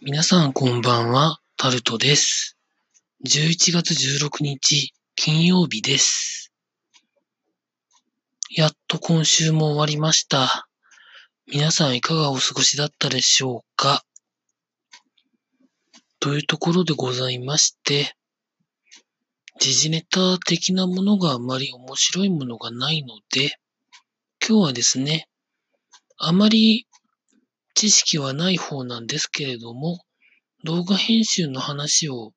[0.00, 2.56] 皆さんこんばんは、タルトです。
[3.26, 3.90] 11月
[4.24, 6.52] 16日、金曜日です。
[8.48, 10.68] やっと今週も終わりました。
[11.52, 14.04] 皆さんいかがお過ごしだったでしょうか？
[16.20, 18.14] というところでございまして、
[19.58, 23.58] 時事ネタ的なものがあまり面白いものがないので、
[24.46, 25.28] 今日はですね、
[26.18, 26.86] あまり
[27.78, 30.00] 知識はない方なんですけれども、
[30.64, 32.32] 動画編集の話を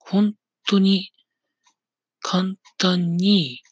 [0.00, 0.34] 本
[0.66, 1.12] 当に
[2.18, 3.62] 簡単に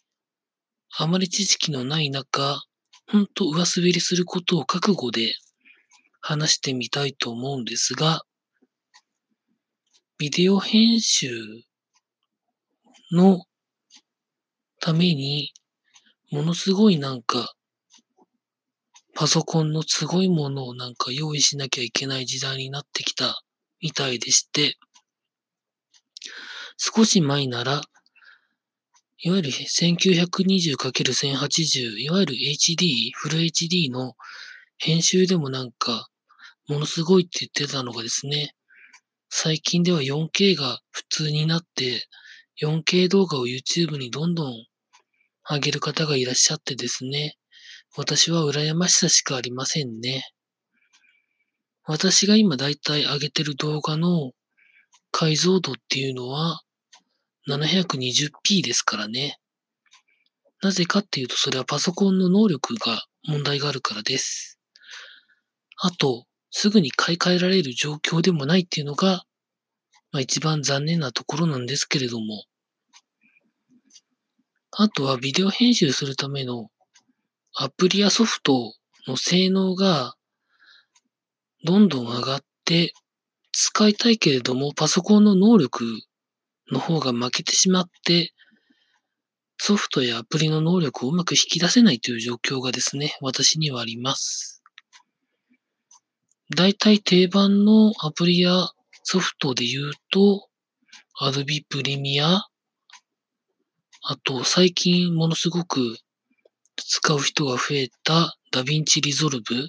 [0.97, 2.62] あまり知識のない中、
[3.11, 5.35] 本当上滑りすることを覚悟で
[6.21, 8.23] 話してみたいと思うんですが、
[10.16, 11.29] ビデオ編集
[13.10, 13.43] の
[14.79, 15.52] ために
[16.30, 17.52] ものすごいなんか
[19.19, 23.43] パソコンのすごいものをなんか用意しなきゃいけない時代になってきた
[23.81, 24.77] みたいでして、
[26.77, 27.80] 少し前なら、
[29.19, 34.15] いわゆる 1920×1080、いわゆる HD、フル HD の
[34.77, 36.07] 編集でもなんか、
[36.69, 38.55] ものすごいって言ってたのがですね、
[39.30, 42.07] 最近では 4K が普通になって、
[42.63, 44.55] 4K 動画を YouTube にどんどん
[45.51, 47.37] 上げる方がいらっしゃってですね、
[47.97, 50.25] 私は羨ましさしかありませんね。
[51.85, 54.33] 私が今だいたい上げてる動画の
[55.11, 56.61] 解像度っていうのは
[57.49, 59.39] 720p ですからね。
[60.61, 64.59] なぜかっていうとそれはパソコンの能力が問題があるからです。
[65.81, 69.22] あと、すぐに買い替えられる状況でもないっていうのが、
[70.11, 72.44] まあ、一番残念なところなんですけれども。
[74.72, 76.69] あとはビデオ編集するための
[77.60, 78.72] アプリやソフト
[79.09, 80.14] の性能が
[81.64, 82.92] どんどん上がって
[83.50, 85.84] 使いたいけれどもパソコンの能力
[86.70, 88.32] の方が負けてしまって
[89.56, 94.62] ソフトやアプリの能力をうまく引き出せないという状況がですね、私にはあります。
[96.54, 98.68] だいたい定番のアプリや
[99.02, 100.48] ソフトで言うと
[101.20, 105.98] Adobe Premiere あと最近ものすごく
[106.83, 109.69] 使う人が増えた DaVinci Resolve。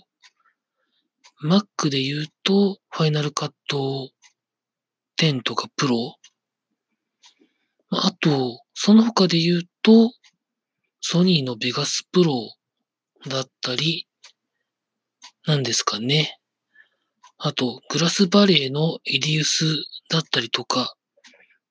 [1.43, 3.51] Mac で言うと Final Cut
[5.17, 6.13] 10とか Pro。
[7.91, 10.13] あと、その他で言うと、
[11.01, 12.53] ソニーの Vegas Pro
[13.27, 14.07] だったり、
[15.45, 16.39] なんですかね。
[17.37, 19.65] あと、グラスバレーのエディウス
[20.09, 20.95] だったりとか、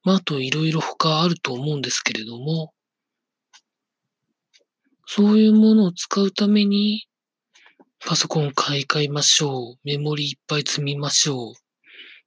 [0.02, 2.72] まあ、あといろいろ他あると思うんですけれども、
[5.10, 7.08] そういうものを使うために、
[8.00, 9.78] パソコン買い替えましょう。
[9.82, 11.54] メモリいっぱい積みましょう。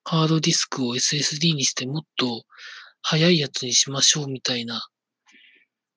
[0.03, 2.42] ハードディスクを SSD にしてもっと
[3.03, 4.81] 速いやつにしましょうみたいな。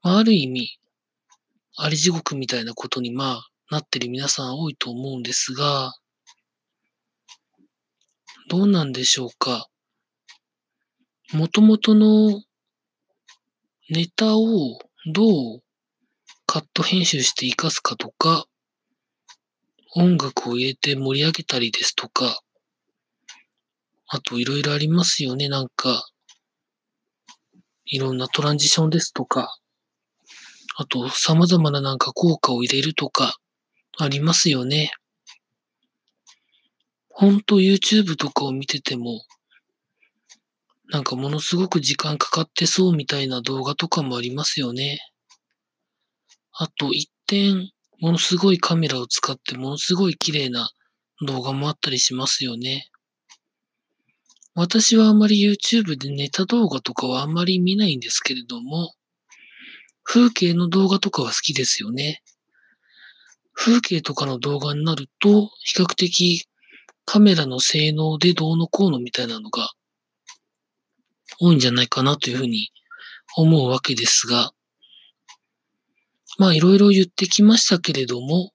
[0.02, 0.78] まあ、ある意味、
[1.78, 5.94] あり地獄みたいなことにまあなってる皆さん多いと思うんですが、
[8.50, 9.68] どうなんでしょうか。
[11.32, 12.42] 元々の
[13.88, 15.63] ネタをどう
[16.54, 18.46] カット編集して活かすかとか、
[19.96, 22.42] 音楽を入れて盛り上げたりですとか、
[24.06, 26.08] あといろいろありますよね、なんか、
[27.86, 29.58] いろんなトランジションですとか、
[30.76, 33.36] あと様々ななんか効果を入れるとか、
[33.98, 34.92] ありますよね。
[37.08, 39.24] ほんと YouTube とかを見てても、
[40.90, 45.00] なんかものすごく時間かかってそうみたいな動画とかもありますよね。
[46.56, 47.70] あと一点、
[48.00, 50.70] ものすごいカメラを使ってものすごい綺麗な
[51.26, 52.88] 動画もあったりしますよね。
[54.54, 58.94] 私はあまり YouTube でネタ動画とかはあんまり見ないんですけれども、
[60.04, 62.22] 風景の動画とかは好きですよね。
[63.52, 66.46] 風景とかの動画になると、比較的
[67.04, 69.70] カメラの性能でどうのこうのみたいなのが
[71.40, 72.70] 多いんじゃないかなというふうに
[73.36, 74.52] 思うわけですが、
[76.38, 78.52] まあいろいろ言ってきましたけれども、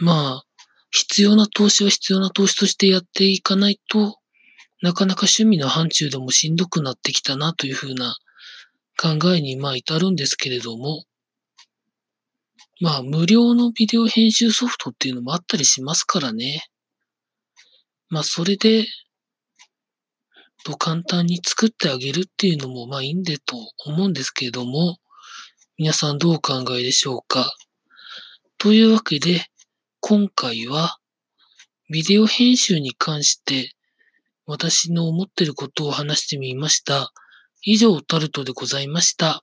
[0.00, 0.44] まあ
[0.90, 4.18] 必要な投資は必要な投資としてやっていかないと、
[4.82, 8.16] なかなか趣味の範疇でもしんどくなってきたなというふうな
[9.00, 11.04] 考えにまあ至るんですけれども、
[12.80, 16.64] まあ無料のビデオ編集ソフトっていうのもあったりしますからね。
[18.08, 18.86] まあそれで、
[20.64, 24.98] と簡単に作ってあげるっていうのもまあいいんでと思うんですけれども、
[25.76, 27.52] 皆さんどうお考えでしょうか？
[28.58, 29.44] というわけで、
[29.98, 30.98] 今回は
[31.90, 33.72] ビデオ編集に関して
[34.46, 37.12] 私の思ってることを話してみました。
[37.62, 39.42] 以上、タルトでございました。